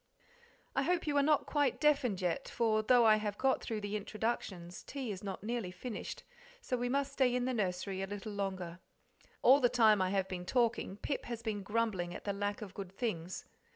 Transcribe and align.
I 0.75 0.81
hope 0.81 1.05
you 1.05 1.15
are 1.17 1.21
not 1.21 1.45
quite 1.45 1.79
deafened 1.79 2.21
yet, 2.21 2.49
for 2.49 2.81
though 2.81 3.05
I 3.05 3.17
have 3.17 3.37
got 3.37 3.61
through 3.61 3.81
the 3.81 3.95
introductions, 3.95 4.81
tea 4.81 5.11
is 5.11 5.23
not 5.23 5.43
nearly 5.43 5.69
finished, 5.69 6.23
so 6.59 6.75
we 6.75 6.89
must 6.89 7.13
stay 7.13 7.35
in 7.35 7.45
the 7.45 7.53
nursery 7.53 8.01
a 8.01 8.07
little 8.07 8.33
longer: 8.33 8.79
All 9.43 9.59
the 9.59 9.69
time 9.69 10.01
I 10.01 10.09
have 10.09 10.27
been 10.27 10.43
talking 10.47 10.97
Pip 10.97 11.25
has 11.25 11.43
been 11.43 11.61
grumbling 11.61 12.15
at 12.15 12.23
the 12.23 12.33
lack 12.33 12.63
of 12.63 12.73
good 12.73 12.91
things. 12.91 13.45